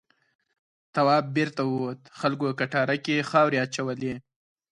تواب 0.93 1.25
بېرته 1.35 1.61
ووت 1.65 2.01
خلکو 2.19 2.47
کټاره 2.59 2.95
کې 3.05 3.27
خاورې 3.29 3.57
اچولې. 3.65 4.13